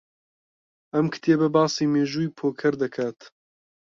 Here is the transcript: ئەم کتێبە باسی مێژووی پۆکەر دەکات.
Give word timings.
ئەم 0.93 1.05
کتێبە 1.13 1.47
باسی 1.55 1.89
مێژووی 1.93 2.33
پۆکەر 2.37 2.73
دەکات. 2.81 3.19